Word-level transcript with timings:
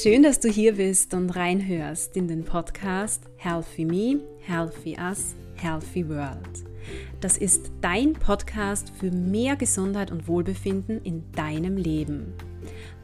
Schön, 0.00 0.22
dass 0.22 0.40
du 0.40 0.48
hier 0.48 0.76
bist 0.76 1.12
und 1.12 1.30
reinhörst 1.30 2.16
in 2.16 2.26
den 2.26 2.44
Podcast 2.44 3.24
Healthy 3.36 3.84
Me, 3.84 4.20
Healthy 4.40 4.96
Us, 4.98 5.34
Healthy 5.56 6.08
World. 6.08 6.64
Das 7.20 7.36
ist 7.36 7.70
dein 7.82 8.14
Podcast 8.14 8.90
für 8.98 9.10
mehr 9.10 9.54
Gesundheit 9.54 10.10
und 10.10 10.26
Wohlbefinden 10.28 11.02
in 11.02 11.30
deinem 11.32 11.76
Leben. 11.76 12.32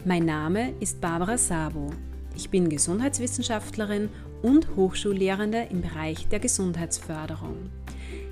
Mein 0.07 0.25
Name 0.25 0.73
ist 0.81 1.01
Barbara 1.01 1.37
Sabo. 1.37 1.91
Ich 2.35 2.49
bin 2.49 2.71
Gesundheitswissenschaftlerin 2.71 4.09
und 4.41 4.75
Hochschullehrende 4.75 5.69
im 5.71 5.83
Bereich 5.83 6.27
der 6.29 6.41
Gesundheitsförderung. 6.41 7.71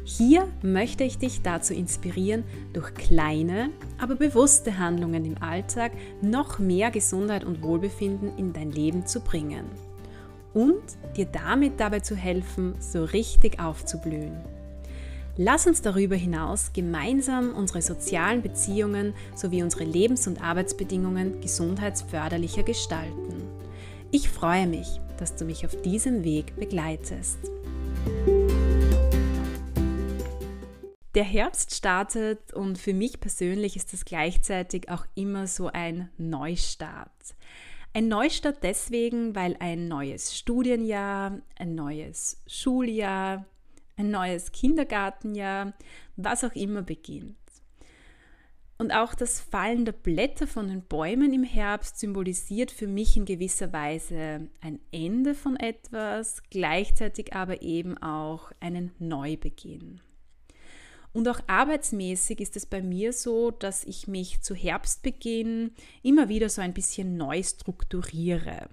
Hier 0.08 0.46
möchte 0.62 1.02
ich 1.02 1.18
dich 1.18 1.42
dazu 1.42 1.74
inspirieren, 1.74 2.44
durch 2.72 2.94
kleine, 2.94 3.70
aber 3.98 4.14
bewusste 4.14 4.78
Handlungen 4.78 5.24
im 5.24 5.42
Alltag 5.42 5.90
noch 6.22 6.60
mehr 6.60 6.92
Gesundheit 6.92 7.42
und 7.42 7.60
Wohlbefinden 7.60 8.38
in 8.38 8.52
dein 8.52 8.70
Leben 8.70 9.04
zu 9.04 9.18
bringen 9.18 9.64
und 10.54 10.80
dir 11.16 11.26
damit 11.26 11.80
dabei 11.80 11.98
zu 11.98 12.14
helfen, 12.14 12.76
so 12.78 13.02
richtig 13.02 13.58
aufzublühen. 13.58 14.36
Lass 15.36 15.66
uns 15.66 15.82
darüber 15.82 16.14
hinaus 16.14 16.72
gemeinsam 16.72 17.52
unsere 17.52 17.82
sozialen 17.82 18.42
Beziehungen 18.42 19.12
sowie 19.34 19.64
unsere 19.64 19.82
Lebens- 19.82 20.28
und 20.28 20.40
Arbeitsbedingungen 20.40 21.40
gesundheitsförderlicher 21.40 22.62
gestalten. 22.62 23.42
Ich 24.12 24.28
freue 24.28 24.68
mich, 24.68 25.00
dass 25.18 25.34
du 25.34 25.44
mich 25.44 25.66
auf 25.66 25.74
diesem 25.82 26.22
Weg 26.22 26.54
begleitest. 26.54 27.55
Der 31.16 31.24
Herbst 31.24 31.74
startet 31.74 32.52
und 32.52 32.76
für 32.76 32.92
mich 32.92 33.20
persönlich 33.20 33.74
ist 33.74 33.94
das 33.94 34.04
gleichzeitig 34.04 34.90
auch 34.90 35.06
immer 35.14 35.46
so 35.46 35.68
ein 35.68 36.10
Neustart. 36.18 37.34
Ein 37.94 38.08
Neustart 38.08 38.62
deswegen, 38.62 39.34
weil 39.34 39.56
ein 39.58 39.88
neues 39.88 40.36
Studienjahr, 40.36 41.40
ein 41.58 41.74
neues 41.74 42.42
Schuljahr, 42.46 43.46
ein 43.96 44.10
neues 44.10 44.52
Kindergartenjahr, 44.52 45.72
was 46.16 46.44
auch 46.44 46.54
immer 46.54 46.82
beginnt. 46.82 47.38
Und 48.76 48.92
auch 48.92 49.14
das 49.14 49.40
Fallen 49.40 49.86
der 49.86 49.92
Blätter 49.92 50.46
von 50.46 50.68
den 50.68 50.82
Bäumen 50.82 51.32
im 51.32 51.44
Herbst 51.44 51.98
symbolisiert 51.98 52.70
für 52.70 52.88
mich 52.88 53.16
in 53.16 53.24
gewisser 53.24 53.72
Weise 53.72 54.50
ein 54.60 54.80
Ende 54.92 55.34
von 55.34 55.56
etwas, 55.56 56.42
gleichzeitig 56.50 57.32
aber 57.34 57.62
eben 57.62 57.96
auch 57.96 58.52
einen 58.60 58.92
Neubeginn. 58.98 60.02
Und 61.16 61.28
auch 61.28 61.40
arbeitsmäßig 61.46 62.42
ist 62.42 62.56
es 62.56 62.66
bei 62.66 62.82
mir 62.82 63.10
so, 63.14 63.50
dass 63.50 63.84
ich 63.84 64.06
mich 64.06 64.42
zu 64.42 64.54
Herbstbeginn 64.54 65.70
immer 66.02 66.28
wieder 66.28 66.50
so 66.50 66.60
ein 66.60 66.74
bisschen 66.74 67.16
neu 67.16 67.42
strukturiere. 67.42 68.68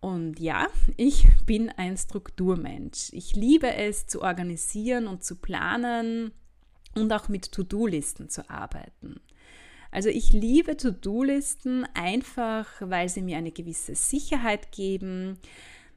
Und 0.00 0.40
ja, 0.40 0.66
ich 0.96 1.24
bin 1.46 1.70
ein 1.70 1.96
Strukturmensch. 1.96 3.10
Ich 3.12 3.36
liebe 3.36 3.72
es 3.72 4.08
zu 4.08 4.22
organisieren 4.22 5.06
und 5.06 5.22
zu 5.22 5.36
planen 5.36 6.32
und 6.96 7.12
auch 7.12 7.28
mit 7.28 7.52
To-Do-Listen 7.52 8.28
zu 8.28 8.50
arbeiten. 8.50 9.20
Also 9.92 10.08
ich 10.08 10.32
liebe 10.32 10.76
To-Do-Listen 10.76 11.86
einfach, 11.94 12.68
weil 12.80 13.08
sie 13.08 13.22
mir 13.22 13.36
eine 13.36 13.52
gewisse 13.52 13.94
Sicherheit 13.94 14.72
geben, 14.72 15.38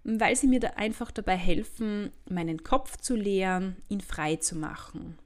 weil 0.08 0.36
sie 0.36 0.48
mir 0.48 0.62
da 0.62 0.70
einfach 0.78 1.12
dabei 1.12 1.36
helfen, 1.36 2.12
meinen 2.30 2.64
Kopf 2.64 2.98
zu 2.98 3.16
leeren, 3.16 3.76
ihn 3.90 4.02
frei 4.02 4.38
zu 4.38 4.56
machen. 4.56 5.18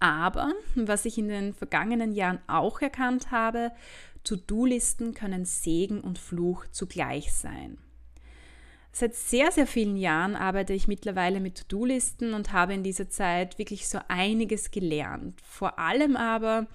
Aber, 0.00 0.52
was 0.74 1.04
ich 1.04 1.16
in 1.16 1.28
den 1.28 1.54
vergangenen 1.54 2.12
Jahren 2.12 2.40
auch 2.48 2.82
erkannt 2.82 3.30
habe, 3.30 3.70
To-Do-Listen 4.24 5.14
können 5.14 5.44
Segen 5.44 6.00
und 6.00 6.18
Fluch 6.18 6.66
zugleich 6.72 7.32
sein. 7.32 7.78
Seit 8.90 9.14
sehr, 9.14 9.50
sehr 9.52 9.66
vielen 9.66 9.96
Jahren 9.96 10.34
arbeite 10.34 10.72
ich 10.72 10.88
mittlerweile 10.88 11.40
mit 11.40 11.56
To-Do-Listen 11.56 12.34
und 12.34 12.52
habe 12.52 12.74
in 12.74 12.82
dieser 12.82 13.08
Zeit 13.08 13.58
wirklich 13.58 13.88
so 13.88 13.98
einiges 14.08 14.70
gelernt. 14.70 15.40
Vor 15.40 15.78
allem 15.78 16.16
aber, 16.16 16.66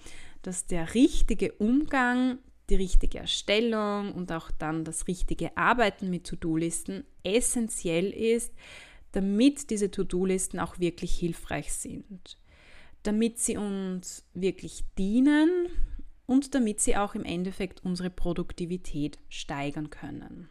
dass 0.42 0.68
der 0.68 0.94
richtige 0.94 1.52
Umgang 1.54 2.40
die 2.70 2.76
richtige 2.76 3.20
Erstellung 3.20 4.14
und 4.14 4.32
auch 4.32 4.52
dann 4.52 4.84
das 4.84 5.08
richtige 5.08 5.56
Arbeiten 5.58 6.10
mit 6.10 6.28
To-Do-Listen 6.28 7.04
essentiell 7.24 8.12
ist, 8.12 8.54
damit 9.12 9.70
diese 9.70 9.92
To-Do-Listen 9.92 10.60
auch 10.60 10.80
wirklich 10.80 11.16
hilfreich 11.16 11.74
sind, 11.74 12.38
damit 13.04 13.40
sie 13.40 13.58
uns 13.58 14.24
wirklich 14.34 14.84
dienen 14.98 15.68
und 16.26 16.54
damit 16.54 16.80
sie 16.80 16.96
auch 16.96 17.16
im 17.16 17.26
Endeffekt 17.26 17.84
unsere 17.84 18.10
Produktivität 18.10 19.18
steigern 19.30 19.90
können. 19.90 20.50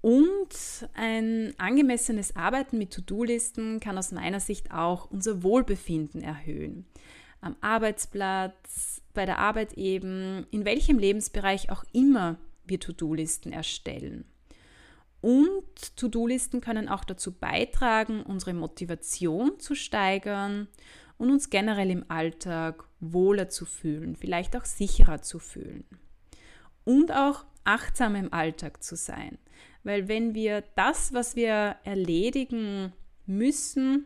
Und 0.00 0.88
ein 0.94 1.52
angemessenes 1.58 2.36
Arbeiten 2.36 2.78
mit 2.78 2.92
To-Do-Listen 2.92 3.80
kann 3.80 3.98
aus 3.98 4.12
meiner 4.12 4.38
Sicht 4.38 4.70
auch 4.70 5.10
unser 5.10 5.42
Wohlbefinden 5.42 6.22
erhöhen. 6.22 6.86
Am 7.40 7.56
Arbeitsplatz, 7.60 9.02
bei 9.16 9.26
der 9.26 9.38
Arbeit 9.38 9.72
eben, 9.72 10.46
in 10.52 10.64
welchem 10.64 10.98
Lebensbereich 10.98 11.70
auch 11.70 11.84
immer 11.92 12.38
wir 12.64 12.78
To-Do-Listen 12.78 13.52
erstellen. 13.52 14.24
Und 15.20 15.96
To-Do-Listen 15.96 16.60
können 16.60 16.88
auch 16.88 17.02
dazu 17.02 17.32
beitragen, 17.32 18.22
unsere 18.22 18.54
Motivation 18.54 19.58
zu 19.58 19.74
steigern 19.74 20.68
und 21.18 21.30
uns 21.30 21.50
generell 21.50 21.90
im 21.90 22.04
Alltag 22.08 22.84
wohler 23.00 23.48
zu 23.48 23.64
fühlen, 23.64 24.14
vielleicht 24.14 24.54
auch 24.56 24.64
sicherer 24.64 25.22
zu 25.22 25.38
fühlen. 25.38 25.84
Und 26.84 27.10
auch 27.10 27.44
achtsam 27.64 28.14
im 28.14 28.32
Alltag 28.32 28.82
zu 28.82 28.94
sein. 28.94 29.38
Weil 29.82 30.08
wenn 30.08 30.34
wir 30.34 30.62
das, 30.76 31.12
was 31.12 31.34
wir 31.34 31.76
erledigen 31.84 32.92
müssen, 33.26 34.04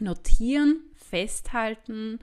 notieren, 0.00 0.80
festhalten, 0.94 2.18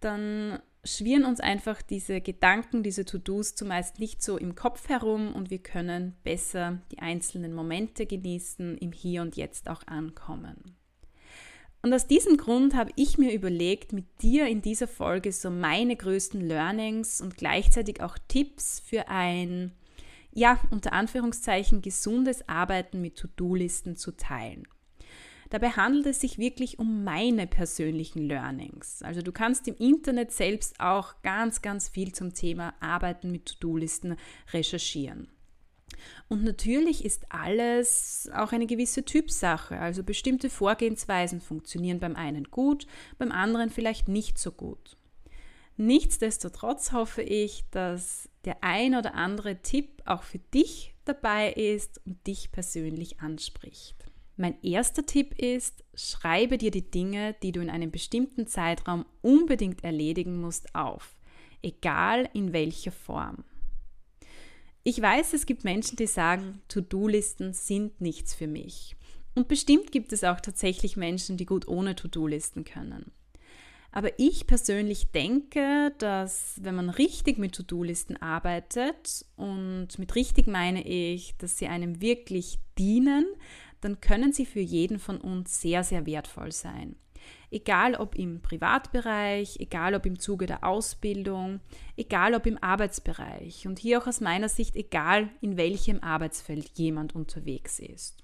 dann 0.00 0.60
schwirren 0.96 1.24
uns 1.24 1.40
einfach 1.40 1.82
diese 1.82 2.20
Gedanken, 2.20 2.82
diese 2.82 3.04
To-Dos 3.04 3.54
zumeist 3.54 3.98
nicht 3.98 4.22
so 4.22 4.36
im 4.36 4.54
Kopf 4.54 4.88
herum 4.88 5.34
und 5.34 5.50
wir 5.50 5.58
können 5.58 6.16
besser 6.24 6.80
die 6.92 6.98
einzelnen 6.98 7.54
Momente 7.54 8.06
genießen, 8.06 8.78
im 8.78 8.92
Hier 8.92 9.22
und 9.22 9.36
Jetzt 9.36 9.68
auch 9.68 9.86
ankommen. 9.86 10.76
Und 11.82 11.94
aus 11.94 12.06
diesem 12.06 12.36
Grund 12.36 12.74
habe 12.74 12.90
ich 12.96 13.18
mir 13.18 13.32
überlegt, 13.32 13.92
mit 13.92 14.06
dir 14.20 14.46
in 14.46 14.62
dieser 14.62 14.88
Folge 14.88 15.30
so 15.32 15.50
meine 15.50 15.94
größten 15.94 16.40
Learnings 16.40 17.20
und 17.20 17.36
gleichzeitig 17.36 18.02
auch 18.02 18.18
Tipps 18.26 18.80
für 18.80 19.08
ein, 19.08 19.72
ja, 20.32 20.58
unter 20.70 20.92
Anführungszeichen 20.92 21.80
gesundes 21.80 22.48
Arbeiten 22.48 23.00
mit 23.00 23.16
To-Do-Listen 23.16 23.96
zu 23.96 24.12
teilen. 24.16 24.66
Dabei 25.50 25.70
handelt 25.70 26.06
es 26.06 26.20
sich 26.20 26.38
wirklich 26.38 26.78
um 26.78 27.04
meine 27.04 27.46
persönlichen 27.46 28.22
Learnings. 28.22 29.02
Also 29.02 29.22
du 29.22 29.32
kannst 29.32 29.66
im 29.68 29.76
Internet 29.76 30.32
selbst 30.32 30.78
auch 30.80 31.22
ganz, 31.22 31.62
ganz 31.62 31.88
viel 31.88 32.12
zum 32.12 32.34
Thema 32.34 32.74
Arbeiten 32.80 33.30
mit 33.30 33.46
To-Do-Listen 33.46 34.16
recherchieren. 34.52 35.28
Und 36.28 36.44
natürlich 36.44 37.04
ist 37.04 37.24
alles 37.30 38.28
auch 38.34 38.52
eine 38.52 38.66
gewisse 38.66 39.04
Typsache. 39.04 39.78
Also 39.78 40.02
bestimmte 40.02 40.50
Vorgehensweisen 40.50 41.40
funktionieren 41.40 42.00
beim 42.00 42.16
einen 42.16 42.44
gut, 42.44 42.86
beim 43.18 43.32
anderen 43.32 43.70
vielleicht 43.70 44.08
nicht 44.08 44.38
so 44.38 44.52
gut. 44.52 44.96
Nichtsdestotrotz 45.76 46.92
hoffe 46.92 47.22
ich, 47.22 47.64
dass 47.70 48.28
der 48.44 48.62
ein 48.62 48.94
oder 48.94 49.14
andere 49.14 49.62
Tipp 49.62 50.02
auch 50.04 50.24
für 50.24 50.38
dich 50.38 50.94
dabei 51.04 51.52
ist 51.52 52.04
und 52.04 52.26
dich 52.26 52.50
persönlich 52.50 53.20
anspricht. 53.20 54.07
Mein 54.38 54.62
erster 54.62 55.04
Tipp 55.04 55.36
ist, 55.36 55.82
schreibe 55.94 56.58
dir 56.58 56.70
die 56.70 56.88
Dinge, 56.88 57.34
die 57.42 57.50
du 57.50 57.60
in 57.60 57.68
einem 57.68 57.90
bestimmten 57.90 58.46
Zeitraum 58.46 59.04
unbedingt 59.20 59.82
erledigen 59.82 60.40
musst, 60.40 60.76
auf, 60.76 61.16
egal 61.60 62.28
in 62.34 62.52
welcher 62.52 62.92
Form. 62.92 63.42
Ich 64.84 65.02
weiß, 65.02 65.32
es 65.32 65.44
gibt 65.44 65.64
Menschen, 65.64 65.96
die 65.96 66.06
sagen, 66.06 66.62
To-Do-Listen 66.68 67.52
sind 67.52 68.00
nichts 68.00 68.32
für 68.32 68.46
mich. 68.46 68.94
Und 69.34 69.48
bestimmt 69.48 69.90
gibt 69.90 70.12
es 70.12 70.22
auch 70.22 70.40
tatsächlich 70.40 70.96
Menschen, 70.96 71.36
die 71.36 71.44
gut 71.44 71.66
ohne 71.66 71.96
To-Do-Listen 71.96 72.62
können. 72.62 73.10
Aber 73.90 74.18
ich 74.18 74.46
persönlich 74.46 75.10
denke, 75.12 75.92
dass 75.98 76.60
wenn 76.62 76.74
man 76.74 76.90
richtig 76.90 77.38
mit 77.38 77.54
To-Do-Listen 77.54 78.16
arbeitet, 78.18 79.24
und 79.36 79.98
mit 79.98 80.14
richtig 80.14 80.46
meine 80.46 80.86
ich, 80.86 81.36
dass 81.38 81.58
sie 81.58 81.66
einem 81.66 82.00
wirklich 82.00 82.58
dienen, 82.78 83.26
dann 83.80 84.00
können 84.00 84.32
sie 84.32 84.46
für 84.46 84.60
jeden 84.60 84.98
von 84.98 85.20
uns 85.20 85.60
sehr, 85.60 85.84
sehr 85.84 86.06
wertvoll 86.06 86.52
sein. 86.52 86.96
Egal 87.50 87.94
ob 87.94 88.14
im 88.14 88.40
Privatbereich, 88.40 89.56
egal 89.58 89.94
ob 89.94 90.06
im 90.06 90.18
Zuge 90.18 90.46
der 90.46 90.64
Ausbildung, 90.64 91.60
egal 91.96 92.34
ob 92.34 92.46
im 92.46 92.62
Arbeitsbereich 92.62 93.66
und 93.66 93.78
hier 93.78 94.00
auch 94.00 94.06
aus 94.06 94.20
meiner 94.20 94.48
Sicht 94.48 94.76
egal 94.76 95.30
in 95.40 95.56
welchem 95.56 96.02
Arbeitsfeld 96.02 96.70
jemand 96.78 97.14
unterwegs 97.14 97.78
ist. 97.78 98.22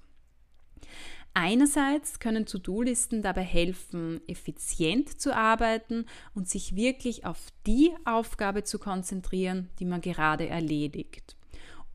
Einerseits 1.37 2.19
können 2.19 2.45
To-Do-Listen 2.45 3.21
dabei 3.21 3.41
helfen, 3.41 4.21
effizient 4.25 5.19
zu 5.19 5.35
arbeiten 5.35 6.05
und 6.33 6.47
sich 6.47 6.77
wirklich 6.77 7.25
auf 7.25 7.47
die 7.67 7.91
Aufgabe 8.05 8.63
zu 8.63 8.79
konzentrieren, 8.79 9.69
die 9.79 9.85
man 9.85 9.99
gerade 9.99 10.47
erledigt. 10.47 11.35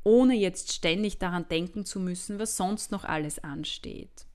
Ohne 0.04 0.34
jetzt 0.34 0.72
ständig 0.72 1.18
daran 1.18 1.48
denken 1.48 1.84
zu 1.84 2.00
müssen, 2.00 2.38
was 2.38 2.56
sonst 2.56 2.90
noch 2.90 3.04
alles 3.04 3.38
ansteht. 3.38 4.26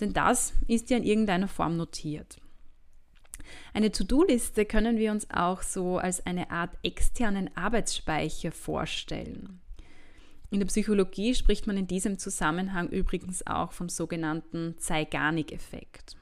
Denn 0.00 0.12
das 0.12 0.52
ist 0.66 0.90
ja 0.90 0.96
in 0.96 1.04
irgendeiner 1.04 1.48
Form 1.48 1.76
notiert. 1.76 2.40
Eine 3.74 3.90
To-Do-Liste 3.90 4.64
können 4.64 4.98
wir 4.98 5.10
uns 5.10 5.28
auch 5.30 5.62
so 5.62 5.98
als 5.98 6.24
eine 6.26 6.50
Art 6.50 6.76
externen 6.82 7.54
Arbeitsspeicher 7.56 8.52
vorstellen. 8.52 9.60
In 10.50 10.58
der 10.58 10.66
Psychologie 10.66 11.34
spricht 11.34 11.66
man 11.66 11.76
in 11.76 11.86
diesem 11.86 12.18
Zusammenhang 12.18 12.88
übrigens 12.88 13.46
auch 13.46 13.72
vom 13.72 13.88
sogenannten 13.88 14.76
Zeigarnik-Effekt. 14.78 16.16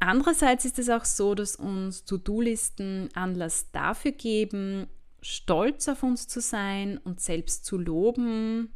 Andererseits 0.00 0.64
ist 0.64 0.78
es 0.78 0.88
auch 0.88 1.04
so, 1.04 1.34
dass 1.34 1.56
uns 1.56 2.06
To-Do-Listen 2.06 3.10
Anlass 3.12 3.70
dafür 3.70 4.12
geben, 4.12 4.86
stolz 5.22 5.88
auf 5.88 6.02
uns 6.02 6.28
zu 6.28 6.40
sein 6.40 6.98
und 6.98 7.20
selbst 7.20 7.64
zu 7.64 7.78
loben. 7.78 8.70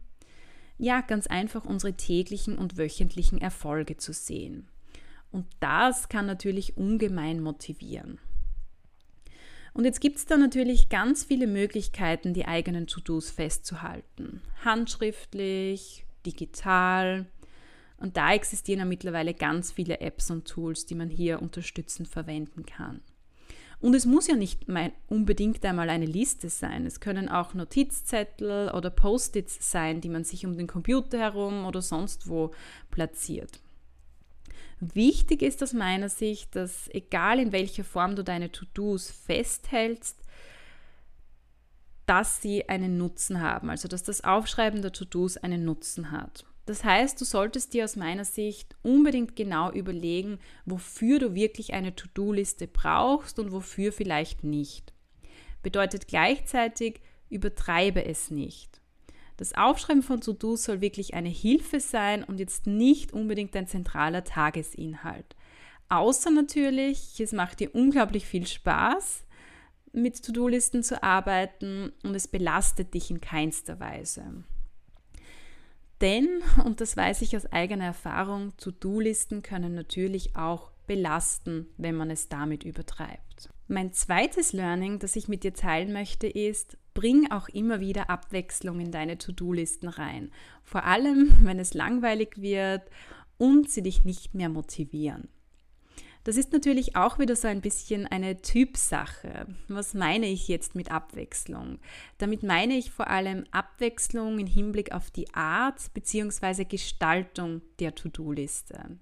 Ja, 0.79 1.01
ganz 1.01 1.27
einfach 1.27 1.65
unsere 1.65 1.95
täglichen 1.95 2.59
und 2.59 2.77
wöchentlichen 2.77 3.41
Erfolge 3.41 3.97
zu 3.97 4.13
sehen. 4.13 4.69
Und 5.31 5.47
das 5.61 6.09
kann 6.09 6.27
natürlich 6.27 6.77
ungemein 6.77 7.41
motivieren. 7.41 8.19
Und 9.73 9.85
jetzt 9.85 10.01
gibt 10.01 10.19
es 10.19 10.27
da 10.27 10.37
natürlich 10.37 10.89
ganz 10.89 11.25
viele 11.25 11.49
Möglichkeiten, 11.49 12.33
die 12.33 12.47
eigenen 12.47 12.87
To-Dos 12.87 13.31
festzuhalten. 13.31 14.41
Handschriftlich, 14.65 16.07
digital. 16.25 17.27
Und 17.97 18.17
da 18.17 18.33
existieren 18.33 18.79
ja 18.79 18.85
mittlerweile 18.85 19.35
ganz 19.35 19.73
viele 19.73 20.01
Apps 20.01 20.31
und 20.31 20.47
Tools, 20.47 20.87
die 20.87 20.95
man 20.95 21.11
hier 21.11 21.43
unterstützend 21.43 22.07
verwenden 22.07 22.65
kann. 22.65 23.01
Und 23.81 23.95
es 23.95 24.07
muss 24.07 24.27
ja 24.27 24.37
nicht 24.37 24.67
unbedingt 25.09 25.65
einmal 25.65 25.91
eine 25.91 26.07
Liste 26.07 26.49
sein. 26.49 26.87
Es 26.87 27.01
können 27.01 27.29
auch 27.29 27.55
Notizzettel 27.55 28.71
oder 28.71 28.91
Post-its 28.91 29.71
sein, 29.71 30.01
die 30.01 30.09
man 30.09 30.25
sich 30.25 30.47
um 30.47 30.57
den 30.57 30.67
Computer 30.67 31.19
herum 31.19 31.67
oder 31.67 31.83
sonst 31.83 32.29
wo 32.29 32.53
platziert. 32.91 33.61
Wichtig 34.81 35.43
ist 35.43 35.63
aus 35.63 35.73
meiner 35.73 36.09
Sicht, 36.09 36.57
dass 36.57 36.89
egal 36.93 37.39
in 37.39 37.53
welcher 37.53 37.85
Form 37.85 38.17
du 38.17 38.25
deine 38.25 38.51
To-Dos 38.51 39.11
festhältst, 39.11 40.19
dass 42.07 42.43
sie 42.43 42.69
einen 42.69 42.99
Nutzen 42.99 43.41
haben, 43.41 43.71
also 43.71 43.89
dass 43.89 44.03
das 44.03 44.25
Aufschreiben 44.25 44.83
der 44.83 44.93
To-Dos 44.93 45.37
einen 45.39 45.65
Nutzen 45.65 46.11
hat. 46.11 46.45
Das 46.67 46.83
heißt, 46.83 47.21
du 47.21 47.25
solltest 47.25 47.75
dir 47.75 47.85
aus 47.85 47.97
meiner 47.97 48.25
Sicht 48.25 48.75
unbedingt 48.83 49.37
genau 49.37 49.71
überlegen, 49.71 50.39
wofür 50.65 51.19
du 51.19 51.35
wirklich 51.35 51.75
eine 51.75 51.95
To-Do-Liste 51.95 52.67
brauchst 52.67 53.39
und 53.39 53.53
wofür 53.53 53.93
vielleicht 53.93 54.45
nicht. 54.45 54.95
Bedeutet 55.63 56.09
gleichzeitig, 56.09 57.01
übertreibe 57.29 58.05
es 58.05 58.31
nicht. 58.31 58.81
Das 59.37 59.55
Aufschreiben 59.55 60.03
von 60.03 60.21
To-Dos 60.21 60.65
soll 60.65 60.81
wirklich 60.81 61.15
eine 61.15 61.29
Hilfe 61.29 61.81
sein 61.81 62.23
und 62.23 62.39
jetzt 62.39 62.67
nicht 62.67 63.13
unbedingt 63.13 63.57
ein 63.57 63.67
zentraler 63.67 64.25
Tagesinhalt. 64.25 65.37
Außer 65.89 66.31
natürlich, 66.31 67.21
es 67.21 67.33
macht 67.33 67.61
dir 67.61 67.75
unglaublich 67.75 68.27
viel 68.27 68.47
Spaß, 68.47 69.25
mit 69.93 70.25
To-Do-Listen 70.25 70.83
zu 70.83 71.03
arbeiten 71.03 71.93
und 72.03 72.15
es 72.15 72.29
belastet 72.29 72.95
dich 72.95 73.11
in 73.11 73.21
keinster 73.21 73.81
Weise. 73.81 74.45
Denn, 76.01 76.43
und 76.65 76.81
das 76.81 76.97
weiß 76.97 77.23
ich 77.23 77.37
aus 77.37 77.47
eigener 77.47 77.85
Erfahrung, 77.85 78.57
To-Do-Listen 78.57 79.43
können 79.43 79.75
natürlich 79.75 80.37
auch 80.37 80.71
belasten, 80.87 81.67
wenn 81.77 81.95
man 81.95 82.11
es 82.11 82.29
damit 82.29 82.65
übertreibt. 82.65 83.51
Mein 83.69 83.93
zweites 83.93 84.53
Learning, 84.53 84.99
das 84.99 85.17
ich 85.17 85.29
mit 85.29 85.45
dir 85.45 85.55
teilen 85.55 85.93
möchte, 85.93 86.27
ist, 86.27 86.77
bring 86.93 87.31
auch 87.31 87.49
immer 87.49 87.81
wieder 87.81 88.11
Abwechslung 88.11 88.81
in 88.81 88.91
deine 88.91 89.19
To-Do-Listen 89.19 89.89
rein. 89.89 90.31
Vor 90.63 90.85
allem, 90.85 91.33
wenn 91.41 91.59
es 91.59 91.75
langweilig 91.75 92.41
wird 92.41 92.83
und 93.39 93.71
sie 93.71 93.83
dich 93.83 94.05
nicht 94.05 94.35
mehr 94.35 94.49
motivieren. 94.49 95.29
Das 96.25 96.39
ist 96.39 96.53
natürlich 96.53 96.97
auch 96.97 97.19
wieder 97.19 97.37
so 97.37 97.49
ein 97.49 97.61
bisschen 97.61 98.07
eine 98.07 98.41
Typsache. 98.41 99.47
Was 99.69 99.93
meine 99.93 100.27
ich 100.27 100.49
jetzt 100.49 100.75
mit 100.75 100.91
Abwechslung? 100.91 101.79
Damit 102.17 102.43
meine 102.43 102.75
ich 102.75 102.91
vor 102.91 103.09
allem 103.09 103.45
Abwechslung 103.51 104.39
im 104.39 104.47
Hinblick 104.47 104.93
auf 104.93 105.11
die 105.11 105.33
Art 105.35 105.93
bzw. 105.93 106.65
Gestaltung 106.65 107.61
der 107.79 107.95
To-Do-Liste. 107.95 108.99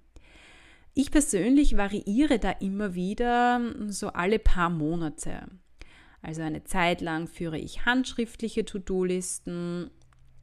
Ich 0.93 1.11
persönlich 1.11 1.77
variiere 1.77 2.39
da 2.39 2.51
immer 2.51 2.93
wieder 2.93 3.61
so 3.87 4.09
alle 4.09 4.37
paar 4.37 4.69
Monate. 4.69 5.47
Also 6.21 6.41
eine 6.41 6.65
Zeit 6.65 6.99
lang 6.99 7.27
führe 7.27 7.57
ich 7.57 7.85
handschriftliche 7.85 8.65
To-Do-Listen, 8.65 9.89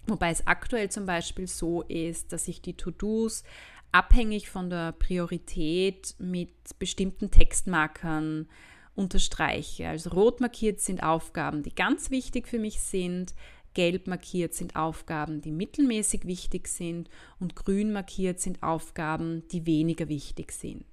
wobei 0.07 0.31
es 0.31 0.47
aktuell 0.47 0.91
zum 0.91 1.05
Beispiel 1.05 1.47
so 1.47 1.83
ist, 1.83 2.33
dass 2.33 2.49
ich 2.49 2.63
die 2.63 2.77
To-Dos 2.77 3.45
abhängig 3.93 4.49
von 4.49 4.71
der 4.71 4.93
Priorität 4.93 6.15
mit 6.19 6.53
bestimmten 6.79 7.31
Textmarkern 7.31 8.49
unterstreiche. 8.95 9.89
Also 9.89 10.11
rot 10.11 10.41
markiert 10.41 10.81
sind 10.81 11.03
Aufgaben, 11.03 11.63
die 11.63 11.75
ganz 11.75 12.11
wichtig 12.11 12.49
für 12.49 12.59
mich 12.59 12.81
sind, 12.81 13.35
gelb 13.75 14.07
markiert 14.07 14.55
sind 14.55 14.77
Aufgaben, 14.77 15.41
die 15.41 15.53
mittelmäßig 15.53 16.25
wichtig 16.27 16.69
sind 16.69 17.09
und 17.39 17.57
grün 17.57 17.93
markiert 17.93 18.41
sind 18.41 18.63
Aufgaben, 18.63 19.47
die 19.49 19.67
weniger 19.67 20.09
wichtig 20.09 20.53
sind. 20.53 20.85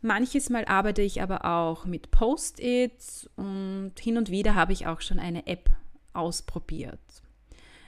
Manches 0.00 0.50
Mal 0.50 0.66
arbeite 0.66 1.02
ich 1.02 1.22
aber 1.22 1.44
auch 1.44 1.86
mit 1.86 2.10
Post-its 2.10 3.28
und 3.36 3.92
hin 3.98 4.18
und 4.18 4.30
wieder 4.30 4.54
habe 4.54 4.72
ich 4.72 4.86
auch 4.86 5.00
schon 5.00 5.18
eine 5.18 5.46
App 5.46 5.70
ausprobiert. 6.12 7.23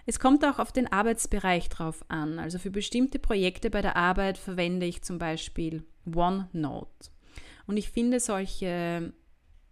Es 0.06 0.20
kommt 0.20 0.44
auch 0.44 0.61
auf 0.61 0.70
den 0.70 0.91
Arbeitsbereich 0.91 1.69
drauf 1.69 2.05
an. 2.08 2.38
Also 2.38 2.58
für 2.58 2.70
bestimmte 2.70 3.19
Projekte 3.19 3.70
bei 3.70 3.82
der 3.82 3.97
Arbeit 3.97 4.38
verwende 4.38 4.87
ich 4.87 5.03
zum 5.03 5.19
Beispiel 5.19 5.85
OneNote. 6.06 7.11
Und 7.67 7.76
ich 7.76 7.91
finde 7.91 8.20
solche 8.20 9.12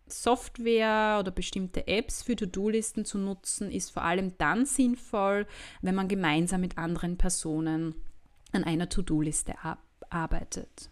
Software 0.06 1.19
oder 1.20 1.31
bestimmte 1.31 1.86
Apps 1.86 2.22
für 2.22 2.36
To-Do-Listen 2.36 3.04
zu 3.04 3.16
nutzen, 3.16 3.70
ist 3.70 3.90
vor 3.90 4.02
allem 4.02 4.36
dann 4.36 4.66
sinnvoll, 4.66 5.46
wenn 5.82 5.94
man 5.94 6.08
gemeinsam 6.08 6.60
mit 6.60 6.76
anderen 6.76 7.16
Personen 7.16 7.94
an 8.52 8.64
einer 8.64 8.88
To-Do-Liste 8.88 9.54
arbeitet. 10.10 10.90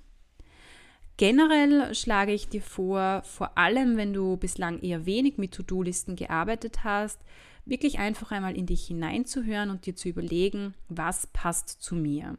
Generell 1.17 1.95
schlage 1.95 2.33
ich 2.33 2.49
dir 2.49 2.63
vor, 2.63 3.23
vor 3.25 3.57
allem 3.59 3.97
wenn 3.97 4.13
du 4.13 4.37
bislang 4.37 4.81
eher 4.81 5.07
wenig 5.07 5.39
mit 5.39 5.53
To-Do-Listen 5.53 6.17
gearbeitet 6.17 6.85
hast, 6.85 7.21
wirklich 7.65 7.99
einfach 7.99 8.33
einmal 8.33 8.57
in 8.57 8.67
dich 8.67 8.87
hineinzuhören 8.87 9.71
und 9.71 9.87
dir 9.87 9.95
zu 9.95 10.09
überlegen, 10.09 10.75
was 10.89 11.27
passt 11.29 11.69
zu 11.83 11.95
mir. 11.95 12.37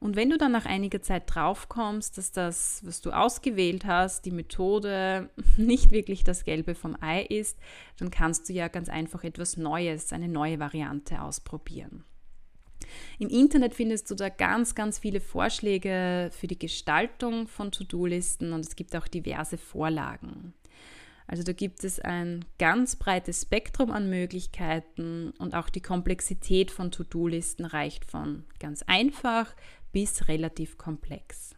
Und 0.00 0.16
wenn 0.16 0.30
du 0.30 0.36
dann 0.36 0.50
nach 0.50 0.66
einiger 0.66 1.00
Zeit 1.00 1.32
draufkommst, 1.32 2.18
dass 2.18 2.32
das, 2.32 2.82
was 2.84 3.02
du 3.02 3.12
ausgewählt 3.12 3.84
hast, 3.84 4.24
die 4.24 4.32
Methode 4.32 5.30
nicht 5.56 5.92
wirklich 5.92 6.24
das 6.24 6.44
Gelbe 6.44 6.74
vom 6.74 6.96
Ei 7.00 7.22
ist, 7.22 7.56
dann 7.98 8.10
kannst 8.10 8.48
du 8.48 8.52
ja 8.52 8.66
ganz 8.66 8.88
einfach 8.88 9.22
etwas 9.22 9.56
Neues, 9.56 10.12
eine 10.12 10.26
neue 10.26 10.58
Variante 10.58 11.22
ausprobieren. 11.22 12.04
Im 13.18 13.28
Internet 13.28 13.74
findest 13.74 14.10
du 14.10 14.14
da 14.14 14.28
ganz, 14.28 14.74
ganz 14.74 14.98
viele 14.98 15.20
Vorschläge 15.20 16.30
für 16.32 16.46
die 16.46 16.58
Gestaltung 16.58 17.48
von 17.48 17.72
To-Do-Listen 17.72 18.52
und 18.52 18.60
es 18.60 18.76
gibt 18.76 18.96
auch 18.96 19.08
diverse 19.08 19.58
Vorlagen. 19.58 20.54
Also 21.26 21.44
da 21.44 21.52
gibt 21.52 21.84
es 21.84 22.00
ein 22.00 22.44
ganz 22.58 22.96
breites 22.96 23.42
Spektrum 23.42 23.90
an 23.90 24.10
Möglichkeiten 24.10 25.32
und 25.38 25.54
auch 25.54 25.70
die 25.70 25.80
Komplexität 25.80 26.70
von 26.70 26.90
To-Do-Listen 26.90 27.64
reicht 27.64 28.04
von 28.04 28.44
ganz 28.58 28.82
einfach 28.86 29.54
bis 29.92 30.28
relativ 30.28 30.76
komplex. 30.76 31.54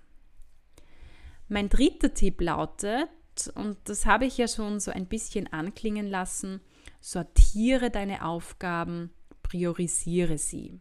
Mein 1.48 1.68
dritter 1.68 2.14
Tipp 2.14 2.40
lautet, 2.40 3.08
und 3.54 3.76
das 3.84 4.06
habe 4.06 4.26
ich 4.26 4.38
ja 4.38 4.48
schon 4.48 4.80
so 4.80 4.90
ein 4.90 5.06
bisschen 5.06 5.52
anklingen 5.52 6.06
lassen, 6.06 6.60
sortiere 7.00 7.90
deine 7.90 8.24
Aufgaben, 8.24 9.10
priorisiere 9.42 10.38
sie. 10.38 10.80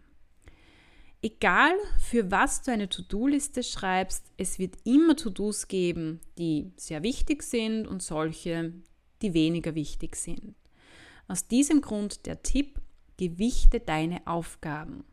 Egal 1.26 1.72
für 2.00 2.32
was 2.32 2.64
du 2.64 2.72
eine 2.72 2.90
To-Do-Liste 2.90 3.64
schreibst, 3.64 4.26
es 4.36 4.60
wird 4.60 4.76
immer 4.84 5.16
To-Dos 5.16 5.70
geben, 5.70 6.20
die 6.38 6.74
sehr 6.76 7.02
wichtig 7.02 7.44
sind 7.44 7.88
und 7.88 8.04
solche, 8.04 8.74
die 9.22 9.34
weniger 9.34 9.74
wichtig 9.74 10.18
sind. 10.18 10.54
Aus 11.30 11.48
diesem 11.48 11.80
Grund 11.80 12.26
der 12.26 12.44
Tipp, 12.44 12.82
gewichte 13.16 13.80
deine 13.80 14.28
Aufgaben. 14.28 15.06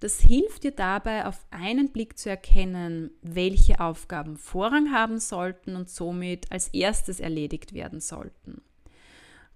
Das 0.00 0.18
hilft 0.18 0.64
dir 0.64 0.72
dabei, 0.72 1.26
auf 1.26 1.46
einen 1.50 1.92
Blick 1.92 2.18
zu 2.18 2.28
erkennen, 2.28 3.12
welche 3.22 3.78
Aufgaben 3.78 4.36
Vorrang 4.36 4.90
haben 4.90 5.20
sollten 5.20 5.76
und 5.76 5.88
somit 5.88 6.50
als 6.50 6.68
erstes 6.68 7.20
erledigt 7.20 7.72
werden 7.72 8.00
sollten. 8.00 8.62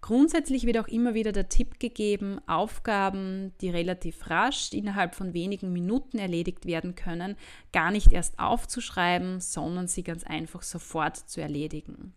Grundsätzlich 0.01 0.65
wird 0.65 0.79
auch 0.79 0.87
immer 0.87 1.15
wieder 1.15 1.33
der 1.33 1.49
Tipp 1.49 1.81
gegeben, 1.81 2.41
Aufgaben, 2.47 3.53
die 3.61 3.69
relativ 3.69 4.31
rasch 4.31 4.73
innerhalb 4.73 5.15
von 5.17 5.35
wenigen 5.35 5.73
Minuten 5.73 6.19
erledigt 6.19 6.67
werden 6.67 6.95
können, 6.95 7.37
gar 7.73 7.91
nicht 7.91 8.13
erst 8.13 8.39
aufzuschreiben, 8.39 9.41
sondern 9.41 9.89
sie 9.89 10.05
ganz 10.05 10.23
einfach 10.23 10.63
sofort 10.63 11.17
zu 11.17 11.41
erledigen. 11.41 12.15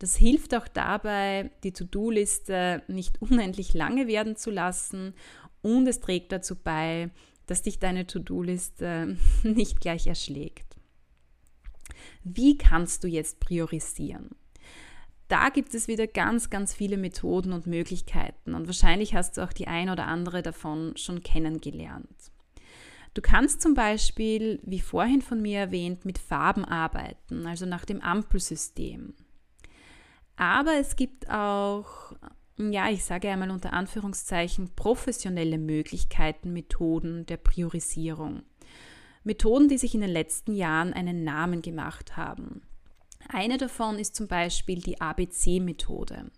Das 0.00 0.16
hilft 0.16 0.54
auch 0.56 0.66
dabei, 0.66 1.50
die 1.62 1.72
To-Do-Liste 1.72 2.82
nicht 2.88 3.22
unendlich 3.22 3.74
lange 3.74 4.08
werden 4.08 4.34
zu 4.34 4.50
lassen 4.50 5.14
und 5.62 5.86
es 5.86 6.00
trägt 6.00 6.32
dazu 6.32 6.56
bei, 6.56 7.10
dass 7.46 7.62
dich 7.62 7.78
deine 7.78 8.06
To-Do-Liste 8.06 9.16
nicht 9.44 9.80
gleich 9.80 10.08
erschlägt. 10.08 10.76
Wie 12.24 12.58
kannst 12.58 13.04
du 13.04 13.08
jetzt 13.08 13.38
priorisieren? 13.38 14.34
Da 15.28 15.48
gibt 15.48 15.74
es 15.74 15.88
wieder 15.88 16.06
ganz, 16.06 16.50
ganz 16.50 16.74
viele 16.74 16.96
Methoden 16.96 17.52
und 17.52 17.66
Möglichkeiten 17.66 18.54
und 18.54 18.66
wahrscheinlich 18.66 19.14
hast 19.14 19.36
du 19.36 19.42
auch 19.42 19.52
die 19.52 19.68
ein 19.68 19.88
oder 19.88 20.06
andere 20.06 20.42
davon 20.42 20.96
schon 20.96 21.22
kennengelernt. 21.22 22.30
Du 23.14 23.22
kannst 23.22 23.62
zum 23.62 23.74
Beispiel, 23.74 24.60
wie 24.64 24.80
vorhin 24.80 25.22
von 25.22 25.40
mir 25.40 25.60
erwähnt, 25.60 26.04
mit 26.04 26.18
Farben 26.18 26.64
arbeiten, 26.64 27.46
also 27.46 27.64
nach 27.64 27.84
dem 27.84 28.00
Ampelsystem. 28.00 29.14
Aber 30.36 30.74
es 30.74 30.96
gibt 30.96 31.30
auch, 31.30 32.12
ja, 32.58 32.90
ich 32.90 33.04
sage 33.04 33.30
einmal 33.30 33.52
unter 33.52 33.72
Anführungszeichen, 33.72 34.74
professionelle 34.74 35.58
Möglichkeiten, 35.58 36.52
Methoden 36.52 37.24
der 37.26 37.36
Priorisierung. 37.36 38.42
Methoden, 39.22 39.68
die 39.68 39.78
sich 39.78 39.94
in 39.94 40.00
den 40.00 40.10
letzten 40.10 40.52
Jahren 40.52 40.92
einen 40.92 41.22
Namen 41.22 41.62
gemacht 41.62 42.16
haben. 42.16 42.62
Eine 43.28 43.58
davon 43.58 43.98
ist 43.98 44.14
zum 44.14 44.28
Beispiel 44.28 44.80
die 44.80 45.00
ABC-Methode. 45.00 46.30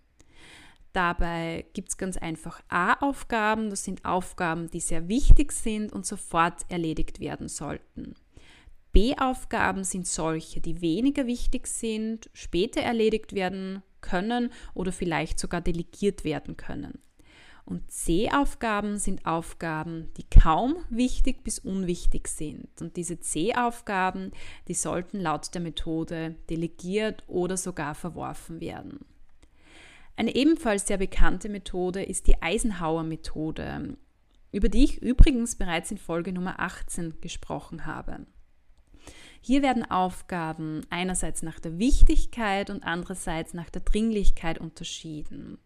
Dabei 0.93 1.67
gibt 1.75 1.91
es 1.91 1.99
ganz 1.99 2.17
einfach 2.17 2.63
A-Aufgaben. 2.69 3.69
Das 3.69 3.85
sind 3.85 4.05
Aufgaben, 4.05 4.71
die 4.71 4.81
sehr 4.81 5.09
wichtig 5.09 5.53
sind 5.53 5.93
und 5.93 6.07
sofort 6.07 6.65
erledigt 6.71 7.21
werden 7.21 7.49
sollten. 7.49 8.15
B-Aufgaben 8.93 9.85
sind 9.85 10.07
solche, 10.07 10.63
die 10.63 10.81
weniger 10.81 11.27
wichtig 11.27 11.67
sind, 11.67 12.31
später 12.33 12.81
erledigt 12.81 13.35
werden 13.35 13.83
können 14.01 14.51
oder 14.73 14.91
vielleicht 14.91 15.39
sogar 15.39 15.61
delegiert 15.61 16.25
werden 16.25 16.57
können. 16.57 16.99
Und 17.67 17.91
C-Aufgaben 17.91 18.97
sind 18.97 19.27
Aufgaben, 19.27 20.09
die 20.17 20.25
kaum 20.25 20.77
wichtig 20.89 21.43
bis 21.43 21.59
unwichtig 21.59 22.29
sind. 22.29 22.69
Und 22.81 22.97
diese 22.97 23.19
C-Aufgaben, 23.19 24.31
die 24.69 24.75
sollten 24.75 25.19
laut 25.19 25.53
der 25.53 25.61
Methode 25.61 26.37
delegiert 26.49 27.25
oder 27.27 27.57
sogar 27.57 27.97
verworfen 27.97 28.61
werden. 28.61 29.05
Eine 30.15 30.37
ebenfalls 30.37 30.87
sehr 30.87 30.97
bekannte 30.97 31.49
Methode 31.49 32.05
ist 32.05 32.29
die 32.29 32.41
Eisenhower-Methode, 32.41 33.97
über 34.53 34.69
die 34.69 34.85
ich 34.85 35.03
übrigens 35.03 35.57
bereits 35.57 35.91
in 35.91 35.99
Folge 35.99 36.33
Nummer 36.33 36.61
18 36.61 37.21
gesprochen 37.21 37.85
habe. 37.85 38.27
Hier 39.47 39.63
werden 39.63 39.89
Aufgaben 39.89 40.81
einerseits 40.91 41.45
nach 41.45 41.61
der 41.61 41.79
Wichtigkeit 41.79 42.69
und 42.69 42.83
andererseits 42.83 43.55
nach 43.55 43.71
der 43.71 43.83
Dringlichkeit 43.83 44.59
unterschieden. 44.59 45.59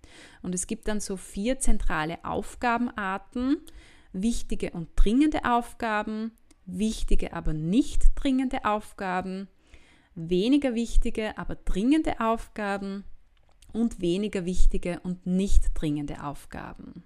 Und 0.43 0.55
es 0.55 0.67
gibt 0.67 0.87
dann 0.87 1.01
so 1.01 1.17
vier 1.17 1.61
zentrale 1.61 2.23
Aufgabenarten, 2.23 3.57
wichtige 4.13 4.73
und 4.73 4.91
dringende 4.97 5.47
Aufgaben, 5.47 6.33
wichtige 6.67 7.33
aber 7.33 7.55
nicht 7.55 8.11
dringende 8.17 8.67
Aufgaben, 8.67 9.49
weniger 10.15 10.75
wichtige 10.75 11.39
aber 11.39 11.55
dringende 11.55 12.21
Aufgaben 12.21 13.05
und 13.73 14.03
weniger 14.03 14.45
wichtige 14.45 15.01
und 15.05 15.25
nicht 15.25 15.71
dringende 15.73 16.23
Aufgaben. 16.23 17.03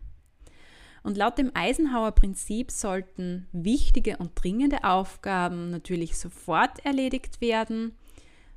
Und 1.05 1.19
laut 1.19 1.37
dem 1.37 1.51
Eisenhower 1.55 2.13
Prinzip 2.13 2.71
sollten 2.71 3.47
wichtige 3.53 4.17
und 4.17 4.31
dringende 4.35 4.85
Aufgaben 4.85 5.69
natürlich 5.71 6.17
sofort 6.17 6.83
erledigt 6.85 7.43
werden. 7.43 7.93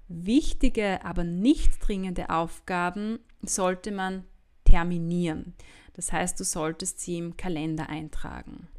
Wichtige, 0.07 1.03
aber 1.03 1.25
nicht 1.25 1.85
dringende 1.85 2.29
Aufgaben 2.29 3.19
sollte 3.41 3.91
man 3.91 4.23
terminieren. 4.63 5.55
Das 5.93 6.13
heißt, 6.13 6.39
du 6.39 6.45
solltest 6.45 7.01
sie 7.01 7.17
im 7.17 7.35
Kalender 7.35 7.89
eintragen. 7.89 8.69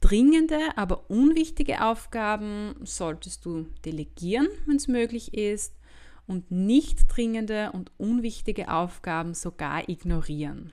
Dringende, 0.00 0.58
aber 0.76 1.10
unwichtige 1.10 1.84
Aufgaben 1.84 2.74
solltest 2.84 3.44
du 3.44 3.66
delegieren, 3.84 4.48
wenn 4.64 4.76
es 4.76 4.88
möglich 4.88 5.34
ist 5.34 5.76
und 6.26 6.50
nicht 6.50 7.04
dringende 7.14 7.70
und 7.72 7.92
unwichtige 7.98 8.72
Aufgaben 8.72 9.34
sogar 9.34 9.90
ignorieren. 9.90 10.72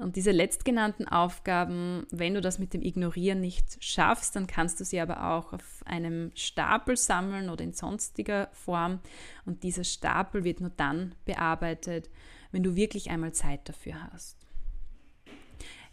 Und 0.00 0.16
diese 0.16 0.30
letztgenannten 0.30 1.06
Aufgaben, 1.06 2.06
wenn 2.10 2.34
du 2.34 2.40
das 2.40 2.58
mit 2.58 2.72
dem 2.72 2.80
Ignorieren 2.80 3.40
nicht 3.40 3.84
schaffst, 3.84 4.34
dann 4.34 4.46
kannst 4.46 4.80
du 4.80 4.84
sie 4.84 4.98
aber 4.98 5.30
auch 5.30 5.52
auf 5.52 5.82
einem 5.84 6.32
Stapel 6.34 6.96
sammeln 6.96 7.50
oder 7.50 7.62
in 7.62 7.74
sonstiger 7.74 8.48
Form. 8.52 9.00
Und 9.44 9.62
dieser 9.62 9.84
Stapel 9.84 10.42
wird 10.42 10.60
nur 10.60 10.70
dann 10.70 11.14
bearbeitet, 11.26 12.08
wenn 12.50 12.62
du 12.62 12.76
wirklich 12.76 13.10
einmal 13.10 13.32
Zeit 13.32 13.68
dafür 13.68 13.94
hast. 14.10 14.38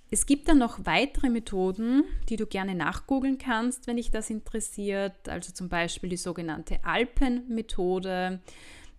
Es 0.09 0.25
gibt 0.25 0.47
dann 0.47 0.57
noch 0.57 0.85
weitere 0.85 1.29
Methoden, 1.29 2.05
die 2.29 2.37
du 2.37 2.45
gerne 2.45 2.75
nachgoogeln 2.75 3.37
kannst, 3.37 3.87
wenn 3.87 3.97
dich 3.97 4.09
das 4.09 4.29
interessiert. 4.29 5.27
Also 5.27 5.51
zum 5.51 5.67
Beispiel 5.67 6.09
die 6.09 6.17
sogenannte 6.17 6.79
Alpen-Methode, 6.85 8.39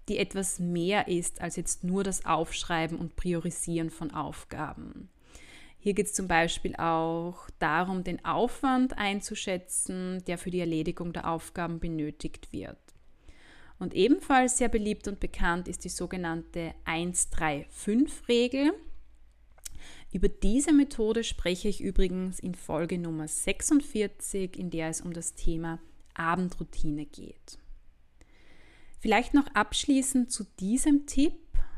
die 0.09 0.19
etwas 0.19 0.59
mehr 0.59 1.09
ist 1.09 1.41
als 1.41 1.57
jetzt 1.57 1.85
nur 1.85 2.05
das 2.05 2.25
Aufschreiben 2.25 2.99
und 2.99 3.17
Priorisieren 3.17 3.91
von 3.91 4.11
Aufgaben. 4.11 5.09
Hier 5.79 5.95
geht 5.95 6.07
es 6.07 6.15
zum 6.15 6.27
Beispiel 6.27 6.75
auch 6.77 7.49
darum, 7.59 8.03
den 8.03 8.25
Aufwand 8.25 8.99
einzuschätzen, 8.99 10.25
der 10.27 10.37
für 10.37 10.51
die 10.51 10.61
Erledigung 10.61 11.13
der 11.13 11.31
Aufgaben 11.31 11.79
benötigt 11.79 12.53
wird. 12.53 12.79
Und 13.79 13.95
ebenfalls 13.95 14.59
sehr 14.59 14.69
beliebt 14.69 15.07
und 15.07 15.21
bekannt 15.21 15.69
ist 15.69 15.85
die 15.85 15.89
sogenannte 15.89 16.75
1-3-5-Regel. 16.85 18.73
Über 20.13 20.29
diese 20.29 20.73
Methode 20.73 21.23
spreche 21.23 21.69
ich 21.69 21.81
übrigens 21.81 22.41
in 22.41 22.57
Folge 22.57 22.99
Nummer 22.99 23.29
46, 23.29 24.59
in 24.59 24.71
der 24.71 24.89
es 24.89 25.01
um 25.01 25.13
das 25.13 25.35
Thema 25.35 25.79
Abendroutine 26.15 27.07
geht. 27.07 27.59
Vielleicht 29.01 29.35
noch 29.35 29.47
abschließend 29.55 30.31
zu 30.31 30.45
diesem 30.59 31.07
Tipp, 31.07 31.35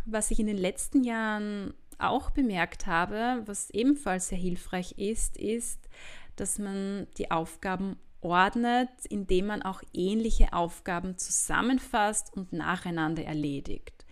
was 0.06 0.30
ich 0.30 0.40
in 0.40 0.46
den 0.46 0.56
letzten 0.56 1.04
Jahren 1.04 1.74
auch 1.98 2.30
bemerkt 2.30 2.86
habe, 2.86 3.42
was 3.44 3.70
ebenfalls 3.70 4.28
sehr 4.28 4.38
hilfreich 4.38 4.92
ist, 4.96 5.36
ist, 5.36 5.88
dass 6.36 6.58
man 6.58 7.06
die 7.18 7.30
Aufgaben 7.30 7.96
ordnet, 8.22 8.88
indem 9.08 9.46
man 9.46 9.62
auch 9.62 9.82
ähnliche 9.92 10.52
Aufgaben 10.52 11.18
zusammenfasst 11.18 12.34
und 12.34 12.52
nacheinander 12.52 13.24
erledigt. 13.24 14.06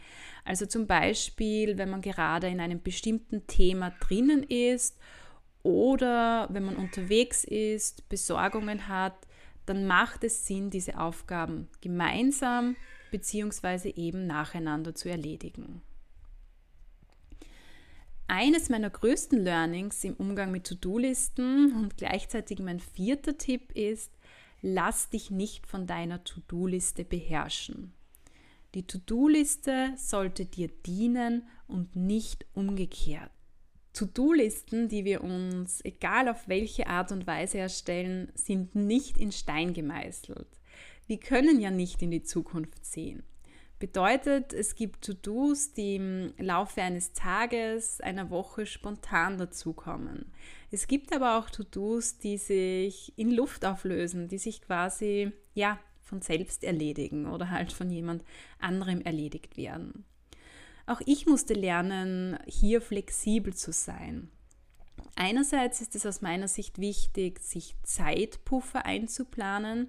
Also 0.45 0.67
zum 0.67 0.87
Beispiel, 0.87 1.77
wenn 1.79 1.91
man 1.91 2.01
gerade 2.01 2.49
in 2.49 2.61
einem 2.61 2.83
bestimmten 2.83 3.47
Thema 3.47 3.93
drinnen 4.01 4.43
ist 4.43 4.99
oder 5.63 6.49
wenn 6.51 6.65
man 6.65 6.77
unterwegs 6.77 7.45
ist, 7.45 8.09
Besorgungen 8.09 8.89
hat, 8.89 9.15
dann 9.67 9.87
macht 9.87 10.25
es 10.25 10.47
Sinn, 10.47 10.71
diese 10.71 10.99
Aufgaben 10.99 11.69
gemeinsam 11.83 12.77
bzw. 13.11 13.91
eben 13.91 14.27
nacheinander 14.27 14.95
zu 14.95 15.09
erledigen. 15.09 15.83
Eines 18.27 18.69
meiner 18.69 18.91
größten 18.91 19.43
Learnings 19.43 20.05
im 20.05 20.15
Umgang 20.15 20.51
mit 20.53 20.65
To-Do-Listen 20.65 21.73
und 21.73 21.97
gleichzeitig 21.97 22.59
mein 22.59 22.79
vierter 22.79 23.39
Tipp 23.39 23.73
ist, 23.73 24.13
lass 24.61 25.09
dich 25.09 25.31
nicht 25.31 25.67
von 25.67 25.87
deiner 25.87 26.23
To-Do-Liste 26.25 27.05
beherrschen. 27.05 27.95
Die 28.75 28.87
To-Do-Liste 28.87 29.95
sollte 29.97 30.45
dir 30.45 30.69
dienen 30.69 31.49
und 31.67 31.97
nicht 31.97 32.45
umgekehrt. 32.53 33.31
To-Do-Listen, 33.95 34.89
die 34.89 35.07
wir 35.07 35.25
uns, 35.25 35.83
egal 35.85 36.29
auf 36.29 36.49
welche 36.49 36.87
Art 36.87 37.11
und 37.11 37.27
Weise 37.27 37.59
erstellen, 37.59 38.31
sind 38.35 38.75
nicht 38.75 39.17
in 39.17 39.33
Stein 39.33 39.73
gemeißelt. 39.73 40.58
Wir 41.09 41.19
können 41.19 41.59
ja 41.59 41.71
nicht 41.71 42.03
in 42.03 42.11
die 42.11 42.23
Zukunft 42.23 42.85
sehen. 42.85 43.23
Bedeutet, 43.79 44.53
es 44.53 44.75
gibt 44.75 45.05
To-Dos, 45.07 45.73
die 45.73 45.97
im 45.97 46.35
Laufe 46.37 46.83
eines 46.83 47.15
Tages, 47.15 48.01
einer 48.03 48.29
Woche 48.29 48.67
spontan 48.67 49.39
dazukommen. 49.39 50.33
Es 50.71 50.87
gibt 50.87 51.15
aber 51.15 51.39
auch 51.39 51.49
To-Dos, 51.49 52.19
die 52.19 52.37
sich 52.37 53.17
in 53.17 53.31
Luft 53.31 53.65
auflösen, 53.65 54.29
die 54.29 54.37
sich 54.37 54.61
quasi 54.61 55.33
ja 55.55 55.79
von 56.03 56.21
selbst 56.21 56.63
erledigen 56.63 57.27
oder 57.27 57.51
halt 57.51 57.73
von 57.73 57.91
jemand 57.91 58.23
anderem 58.59 59.01
erledigt 59.01 59.57
werden. 59.57 60.05
Auch 60.85 61.01
ich 61.07 61.25
musste 61.25 61.55
lernen, 61.55 62.39
hier 62.47 62.83
flexibel 62.83 63.55
zu 63.55 63.73
sein. 63.73 64.31
Einerseits 65.17 65.81
ist 65.81 65.95
es 65.97 66.05
aus 66.05 66.21
meiner 66.21 66.49
Sicht 66.49 66.79
wichtig, 66.79 67.41
sich 67.41 67.77
Zeitpuffer 67.83 68.85
einzuplanen. 68.85 69.89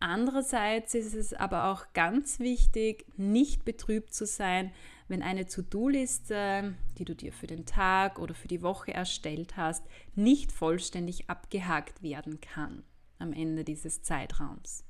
Andererseits 0.00 0.94
ist 0.94 1.14
es 1.14 1.34
aber 1.34 1.66
auch 1.66 1.92
ganz 1.92 2.40
wichtig, 2.40 3.04
nicht 3.18 3.66
betrübt 3.66 4.14
zu 4.14 4.24
sein, 4.24 4.72
wenn 5.08 5.22
eine 5.22 5.46
To-Do-Liste, 5.46 6.74
die 6.98 7.04
du 7.04 7.14
dir 7.14 7.32
für 7.32 7.46
den 7.46 7.66
Tag 7.66 8.18
oder 8.18 8.34
für 8.34 8.48
die 8.48 8.62
Woche 8.62 8.94
erstellt 8.94 9.58
hast, 9.58 9.84
nicht 10.14 10.52
vollständig 10.52 11.28
abgehakt 11.28 12.02
werden 12.02 12.40
kann 12.40 12.82
am 13.18 13.34
Ende 13.34 13.62
dieses 13.62 14.02
Zeitraums. 14.02 14.84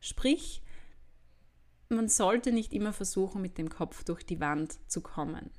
Sprich, 0.00 0.62
man 1.88 2.08
sollte 2.08 2.52
nicht 2.52 2.74
immer 2.74 2.92
versuchen, 2.92 3.40
mit 3.40 3.56
dem 3.56 3.70
Kopf 3.70 4.04
durch 4.04 4.24
die 4.24 4.40
Wand 4.40 4.78
zu 4.90 5.00
kommen. 5.00 5.50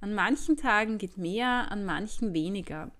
An 0.00 0.14
manchen 0.14 0.56
Tagen 0.56 0.98
geht 0.98 1.16
mehr, 1.16 1.70
an 1.70 1.84
manchen 1.84 2.34
weniger. 2.34 2.90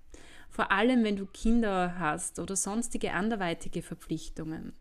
Vor 0.51 0.71
allem, 0.71 1.03
wenn 1.03 1.17
du 1.17 1.27
Kinder 1.27 1.99
hast 1.99 2.39
oder 2.39 2.55
sonstige 2.55 3.13
anderweitige 3.13 3.83
Verpflichtungen. 3.83 4.75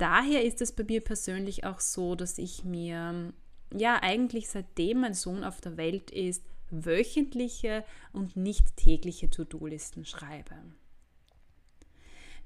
Daher 0.00 0.42
ist 0.42 0.62
es 0.62 0.72
bei 0.72 0.82
mir 0.82 1.02
persönlich 1.02 1.64
auch 1.64 1.78
so, 1.78 2.14
dass 2.14 2.38
ich 2.38 2.64
mir, 2.64 3.34
ja, 3.76 4.02
eigentlich 4.02 4.48
seitdem 4.48 5.02
mein 5.02 5.12
Sohn 5.12 5.44
auf 5.44 5.60
der 5.60 5.76
Welt 5.76 6.10
ist, 6.10 6.42
wöchentliche 6.70 7.84
und 8.14 8.34
nicht 8.34 8.78
tägliche 8.78 9.28
To-Do-Listen 9.28 10.06
schreibe. 10.06 10.54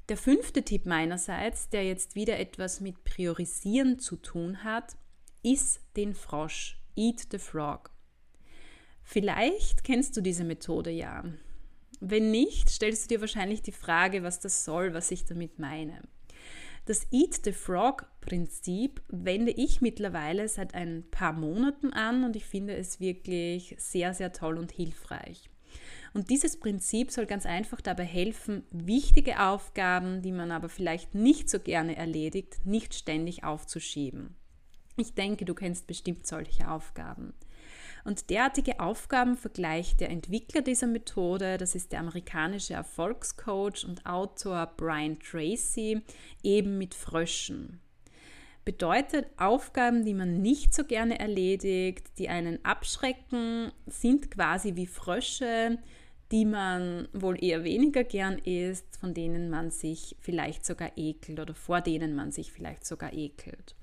Der 0.08 0.16
fünfte 0.16 0.64
Tipp 0.64 0.84
meinerseits, 0.84 1.68
der 1.68 1.86
jetzt 1.86 2.16
wieder 2.16 2.40
etwas 2.40 2.80
mit 2.80 3.04
Priorisieren 3.04 4.00
zu 4.00 4.16
tun 4.16 4.64
hat, 4.64 4.96
ist 5.44 5.80
den 5.96 6.14
Frosch. 6.14 6.80
Eat 6.96 7.28
the 7.30 7.38
Frog. 7.38 7.92
Vielleicht 9.04 9.84
kennst 9.84 10.16
du 10.16 10.22
diese 10.22 10.42
Methode 10.42 10.90
ja. 10.90 11.22
Wenn 12.00 12.32
nicht, 12.32 12.68
stellst 12.68 13.04
du 13.04 13.14
dir 13.14 13.20
wahrscheinlich 13.20 13.62
die 13.62 13.70
Frage, 13.70 14.24
was 14.24 14.40
das 14.40 14.64
soll, 14.64 14.92
was 14.92 15.12
ich 15.12 15.24
damit 15.24 15.60
meine. 15.60 16.02
Das 16.86 17.06
Eat 17.10 17.40
the 17.44 17.52
Frog 17.52 18.06
Prinzip 18.20 19.02
wende 19.08 19.52
ich 19.52 19.80
mittlerweile 19.80 20.48
seit 20.48 20.74
ein 20.74 21.04
paar 21.10 21.32
Monaten 21.32 21.94
an 21.94 22.24
und 22.24 22.36
ich 22.36 22.44
finde 22.44 22.76
es 22.76 23.00
wirklich 23.00 23.74
sehr, 23.78 24.12
sehr 24.12 24.32
toll 24.32 24.58
und 24.58 24.70
hilfreich. 24.70 25.48
Und 26.12 26.28
dieses 26.28 26.60
Prinzip 26.60 27.10
soll 27.10 27.24
ganz 27.24 27.46
einfach 27.46 27.80
dabei 27.80 28.04
helfen, 28.04 28.64
wichtige 28.70 29.40
Aufgaben, 29.40 30.20
die 30.20 30.30
man 30.30 30.52
aber 30.52 30.68
vielleicht 30.68 31.14
nicht 31.14 31.48
so 31.48 31.58
gerne 31.58 31.96
erledigt, 31.96 32.66
nicht 32.66 32.94
ständig 32.94 33.44
aufzuschieben. 33.44 34.36
Ich 34.96 35.14
denke, 35.14 35.46
du 35.46 35.54
kennst 35.54 35.86
bestimmt 35.86 36.26
solche 36.26 36.70
Aufgaben. 36.70 37.32
Und 38.04 38.28
derartige 38.28 38.80
Aufgaben 38.80 39.34
vergleicht 39.34 40.00
der 40.00 40.10
Entwickler 40.10 40.60
dieser 40.60 40.86
Methode, 40.86 41.56
das 41.56 41.74
ist 41.74 41.90
der 41.90 42.00
amerikanische 42.00 42.74
Erfolgscoach 42.74 43.86
und 43.86 44.04
Autor 44.04 44.72
Brian 44.76 45.18
Tracy, 45.18 46.02
eben 46.42 46.76
mit 46.76 46.94
Fröschen. 46.94 47.80
Bedeutet, 48.66 49.26
Aufgaben, 49.38 50.04
die 50.04 50.14
man 50.14 50.40
nicht 50.40 50.74
so 50.74 50.84
gerne 50.84 51.18
erledigt, 51.18 52.18
die 52.18 52.28
einen 52.28 52.62
abschrecken, 52.64 53.72
sind 53.86 54.30
quasi 54.30 54.76
wie 54.76 54.86
Frösche, 54.86 55.78
die 56.30 56.44
man 56.44 57.08
wohl 57.12 57.42
eher 57.42 57.64
weniger 57.64 58.04
gern 58.04 58.38
isst, 58.38 58.96
von 58.98 59.14
denen 59.14 59.50
man 59.50 59.70
sich 59.70 60.16
vielleicht 60.20 60.64
sogar 60.64 60.92
ekelt 60.96 61.40
oder 61.40 61.54
vor 61.54 61.80
denen 61.80 62.14
man 62.14 62.32
sich 62.32 62.52
vielleicht 62.52 62.86
sogar 62.86 63.12
ekelt. 63.12 63.74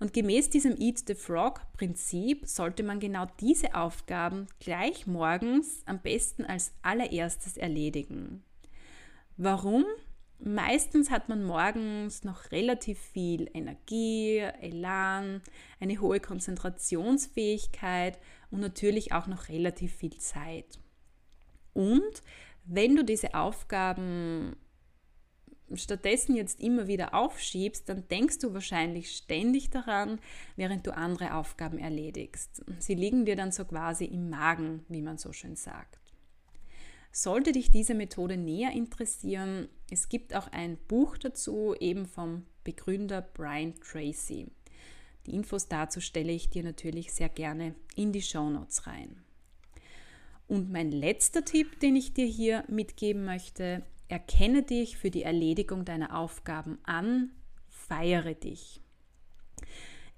Und 0.00 0.12
gemäß 0.12 0.50
diesem 0.50 0.80
Eat 0.80 1.04
the 1.06 1.14
Frog-Prinzip 1.14 2.46
sollte 2.46 2.82
man 2.82 2.98
genau 2.98 3.26
diese 3.40 3.74
Aufgaben 3.74 4.48
gleich 4.58 5.06
morgens 5.06 5.82
am 5.86 6.00
besten 6.00 6.44
als 6.44 6.72
allererstes 6.82 7.56
erledigen. 7.56 8.42
Warum? 9.36 9.84
Meistens 10.40 11.12
hat 11.12 11.28
man 11.28 11.44
morgens 11.44 12.24
noch 12.24 12.50
relativ 12.50 12.98
viel 12.98 13.48
Energie, 13.54 14.38
Elan, 14.38 15.40
eine 15.78 16.00
hohe 16.00 16.18
Konzentrationsfähigkeit 16.18 18.18
und 18.50 18.58
natürlich 18.58 19.12
auch 19.12 19.28
noch 19.28 19.48
relativ 19.48 19.94
viel 19.94 20.18
Zeit. 20.18 20.80
Und 21.74 22.22
wenn 22.64 22.96
du 22.96 23.04
diese 23.04 23.34
Aufgaben 23.34 24.56
stattdessen 25.76 26.36
jetzt 26.36 26.60
immer 26.60 26.86
wieder 26.86 27.14
aufschiebst, 27.14 27.88
dann 27.88 28.06
denkst 28.08 28.38
du 28.38 28.54
wahrscheinlich 28.54 29.16
ständig 29.16 29.70
daran, 29.70 30.20
während 30.56 30.86
du 30.86 30.94
andere 30.96 31.34
Aufgaben 31.34 31.78
erledigst. 31.78 32.62
Sie 32.78 32.94
liegen 32.94 33.24
dir 33.24 33.36
dann 33.36 33.52
so 33.52 33.64
quasi 33.64 34.04
im 34.04 34.30
Magen, 34.30 34.84
wie 34.88 35.02
man 35.02 35.18
so 35.18 35.32
schön 35.32 35.56
sagt. 35.56 35.98
Sollte 37.10 37.52
dich 37.52 37.70
diese 37.70 37.94
Methode 37.94 38.36
näher 38.38 38.72
interessieren, 38.72 39.68
es 39.90 40.08
gibt 40.08 40.34
auch 40.34 40.48
ein 40.48 40.78
Buch 40.88 41.18
dazu, 41.18 41.74
eben 41.78 42.06
vom 42.06 42.46
Begründer 42.64 43.20
Brian 43.20 43.74
Tracy. 43.74 44.46
Die 45.26 45.34
Infos 45.34 45.68
dazu 45.68 46.00
stelle 46.00 46.32
ich 46.32 46.48
dir 46.48 46.62
natürlich 46.62 47.12
sehr 47.12 47.28
gerne 47.28 47.74
in 47.94 48.12
die 48.12 48.22
Show 48.22 48.48
Notes 48.48 48.86
rein. 48.86 49.22
Und 50.48 50.72
mein 50.72 50.90
letzter 50.90 51.44
Tipp, 51.44 51.80
den 51.80 51.96
ich 51.96 52.14
dir 52.14 52.26
hier 52.26 52.64
mitgeben 52.68 53.24
möchte, 53.24 53.82
Erkenne 54.12 54.62
dich 54.62 54.98
für 54.98 55.10
die 55.10 55.22
Erledigung 55.22 55.86
deiner 55.86 56.14
Aufgaben 56.14 56.78
an, 56.82 57.30
feiere 57.70 58.34
dich. 58.34 58.82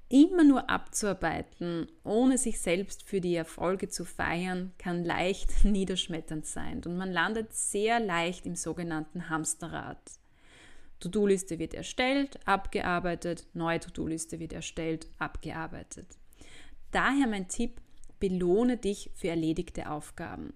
Immer 0.09 0.43
nur 0.43 0.69
abzuarbeiten, 0.69 1.87
ohne 2.03 2.37
sich 2.37 2.61
selbst 2.61 3.05
für 3.05 3.21
die 3.21 3.37
Erfolge 3.37 3.89
zu 3.89 4.05
feiern, 4.05 4.73
kann 4.79 5.05
leicht 5.05 5.49
niederschmetternd 5.65 6.45
sein 6.45 6.83
und 6.85 6.97
man 6.97 7.13
landet 7.13 7.53
sehr 7.53 8.01
leicht 8.01 8.47
im 8.47 8.57
sogenannten 8.57 9.29
Hamsterrad. 9.29 10.01
To-Do-Liste 10.99 11.61
wird 11.61 11.73
erstellt, 11.73 12.41
abgearbeitet, 12.49 13.47
neue 13.55 13.79
To-Do-Liste 13.79 14.41
wird 14.41 14.55
erstellt, 14.55 15.07
abgearbeitet. 15.21 16.19
Daher 16.91 17.29
mein 17.29 17.47
Tipp, 17.47 17.81
belohne 18.19 18.77
dich 18.77 19.13
für 19.15 19.29
erledigte 19.29 19.89
Aufgaben. 19.89 20.53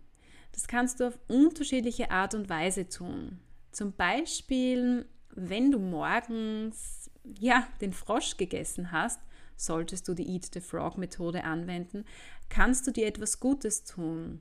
Das 0.58 0.66
kannst 0.66 0.98
du 0.98 1.06
auf 1.06 1.20
unterschiedliche 1.28 2.10
Art 2.10 2.34
und 2.34 2.48
Weise 2.48 2.88
tun. 2.88 3.38
Zum 3.70 3.92
Beispiel, 3.92 5.06
wenn 5.30 5.70
du 5.70 5.78
morgens 5.78 7.12
ja, 7.38 7.68
den 7.80 7.92
Frosch 7.92 8.36
gegessen 8.36 8.90
hast, 8.90 9.20
solltest 9.56 10.08
du 10.08 10.14
die 10.14 10.28
Eat 10.28 10.50
the 10.52 10.60
Frog 10.60 10.98
Methode 10.98 11.44
anwenden, 11.44 12.04
kannst 12.48 12.88
du 12.88 12.90
dir 12.90 13.06
etwas 13.06 13.38
Gutes 13.38 13.84
tun. 13.84 14.40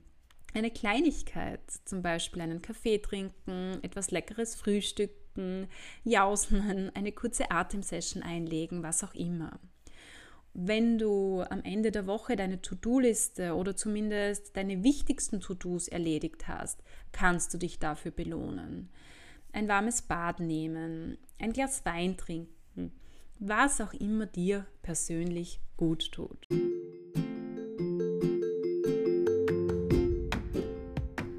Eine 0.54 0.72
Kleinigkeit, 0.72 1.60
zum 1.84 2.02
Beispiel 2.02 2.42
einen 2.42 2.62
Kaffee 2.62 2.98
trinken, 2.98 3.78
etwas 3.82 4.10
leckeres 4.10 4.56
frühstücken, 4.56 5.68
jausen, 6.02 6.90
eine 6.96 7.12
kurze 7.12 7.52
Atemsession 7.52 8.24
einlegen, 8.24 8.82
was 8.82 9.04
auch 9.04 9.14
immer 9.14 9.60
wenn 10.60 10.98
du 10.98 11.44
am 11.48 11.62
Ende 11.62 11.92
der 11.92 12.08
Woche 12.08 12.34
deine 12.34 12.60
To-Do-Liste 12.60 13.54
oder 13.54 13.76
zumindest 13.76 14.56
deine 14.56 14.82
wichtigsten 14.82 15.40
To-Dos 15.40 15.86
erledigt 15.86 16.48
hast, 16.48 16.82
kannst 17.12 17.54
du 17.54 17.58
dich 17.58 17.78
dafür 17.78 18.10
belohnen. 18.10 18.88
Ein 19.52 19.68
warmes 19.68 20.02
Bad 20.02 20.40
nehmen, 20.40 21.16
ein 21.38 21.52
Glas 21.52 21.84
Wein 21.84 22.16
trinken, 22.16 22.90
was 23.38 23.80
auch 23.80 23.92
immer 23.92 24.26
dir 24.26 24.66
persönlich 24.82 25.60
gut 25.76 26.10
tut. 26.10 26.44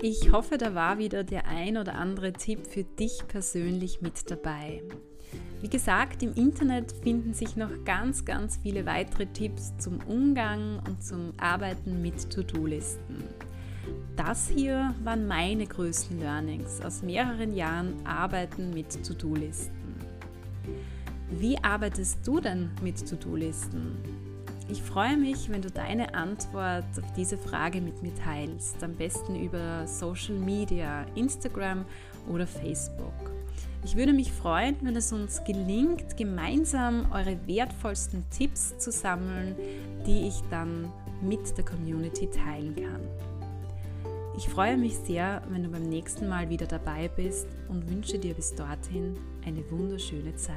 Ich 0.02 0.32
hoffe, 0.32 0.58
da 0.58 0.76
war 0.76 0.98
wieder 0.98 1.26
der 1.26 1.46
ein 1.46 1.76
oder 1.76 1.96
andere 1.96 2.32
Tipp 2.32 2.66
für 2.66 2.86
dich 2.86 3.28
persönlich 3.28 4.00
mit 4.00 4.32
dabei. 4.32 4.82
Wie 5.62 5.70
gesagt, 5.70 6.24
im 6.24 6.34
Internet 6.36 6.94
finden 7.04 7.34
sich 7.34 7.58
noch 7.58 7.72
ganz, 7.84 8.24
ganz 8.24 8.58
viele 8.58 8.86
weitere 8.86 9.26
Tipps 9.26 9.76
zum 9.78 10.00
Umgang 10.08 10.80
und 10.88 11.04
zum 11.04 11.34
Arbeiten 11.38 12.02
mit 12.02 12.30
To-Do-Listen. 12.30 13.24
Das 14.16 14.48
hier 14.48 14.96
waren 15.04 15.28
meine 15.28 15.66
größten 15.66 16.20
Learnings 16.20 16.80
aus 16.82 17.02
mehreren 17.02 17.54
Jahren 17.54 17.94
Arbeiten 18.06 18.70
mit 18.74 19.06
To-Do-Listen. 19.06 19.74
Wie 21.32 21.58
arbeitest 21.62 22.26
du 22.26 22.40
denn 22.40 22.70
mit 22.82 23.08
To-Do-Listen? 23.10 23.98
Ich 24.70 24.82
freue 24.82 25.18
mich, 25.18 25.50
wenn 25.50 25.62
du 25.62 25.70
deine 25.70 26.14
Antwort 26.14 26.86
auf 26.98 27.14
diese 27.18 27.38
Frage 27.38 27.82
mit 27.82 28.02
mir 28.02 28.14
teilst, 28.16 28.82
am 28.82 28.94
besten 28.94 29.36
über 29.36 29.86
Social 29.88 30.36
Media, 30.36 31.06
Instagram 31.16 31.86
oder 32.28 32.48
Facebook. 32.48 33.39
Ich 33.84 33.96
würde 33.96 34.14
mich 34.14 34.32
freuen, 34.32 34.76
wenn 34.82 34.96
es 34.96 35.14
uns 35.14 35.44
gelingt, 35.46 36.18
gemeinsam 36.18 37.12
eure 37.12 37.38
wertvollsten 37.48 38.26
Tipps 38.30 38.78
zu 38.78 38.92
sammeln, 38.92 39.56
die 40.06 40.28
ich 40.28 40.42
dann 40.50 40.92
mit 41.22 41.58
der 41.58 41.66
Community 41.66 42.30
teilen 42.30 42.76
kann. 42.76 43.02
Ich 44.38 44.48
freue 44.48 44.78
mich 44.78 44.96
sehr, 44.98 45.42
wenn 45.50 45.64
du 45.64 45.70
beim 45.70 45.84
nächsten 45.84 46.30
Mal 46.30 46.50
wieder 46.50 46.66
dabei 46.66 47.10
bist 47.10 47.48
und 47.68 47.90
wünsche 47.90 48.20
dir 48.20 48.34
bis 48.34 48.54
dorthin 48.54 49.18
eine 49.46 49.70
wunderschöne 49.72 50.36
Zeit. 50.36 50.56